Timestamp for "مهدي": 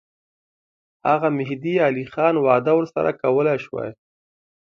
1.37-1.75